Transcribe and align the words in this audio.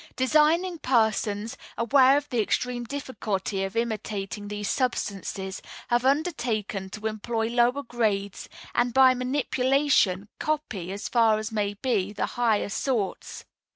Designing 0.15 0.79
persons, 0.79 1.55
aware 1.77 2.17
of 2.17 2.27
the 2.29 2.41
extreme 2.41 2.85
difficulty 2.85 3.63
of 3.63 3.75
imitating 3.75 4.47
these 4.47 4.67
substances, 4.67 5.61
have 5.89 6.05
undertaken 6.05 6.89
to 6.89 7.05
employ 7.05 7.49
lower 7.49 7.83
grades, 7.83 8.49
and, 8.73 8.95
by 8.95 9.13
manipulation, 9.13 10.27
copy, 10.39 10.91
as 10.91 11.07
far 11.07 11.37
as 11.37 11.51
may 11.51 11.75
be, 11.75 12.13
the 12.13 12.25
higher 12.33 12.69
sorts. 12.69 13.45